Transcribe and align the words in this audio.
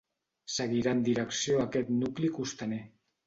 Seguirà 0.53 0.93
en 0.97 1.03
direcció 1.09 1.59
a 1.59 1.65
aquest 1.69 1.93
nucli 1.99 2.31
costaner. 2.39 2.81